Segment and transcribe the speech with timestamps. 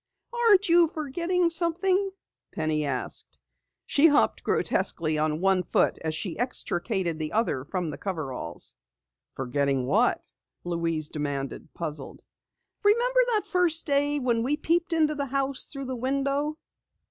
[0.33, 2.09] "Aren't you forgetting something?"
[2.53, 3.37] Penny asked.
[3.85, 8.73] She hopped grotesquely on one foot as she extricated the other from the coveralls.
[9.35, 10.25] "Forgetting what?"
[10.63, 12.23] Louise demanded, puzzled.
[12.83, 16.57] "Remember that first day we peeped into the house through the window?"